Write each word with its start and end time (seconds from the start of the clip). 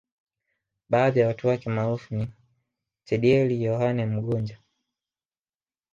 Baadhi 0.89 1.19
ya 1.19 1.27
watu 1.27 1.47
wake 1.47 1.69
maarufu 1.69 2.15
niChedieli 3.05 3.63
Yohane 3.63 4.05
Mgonja 4.05 4.57